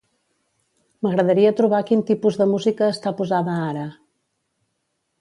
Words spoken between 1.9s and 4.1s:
quin tipus de música està posada ara.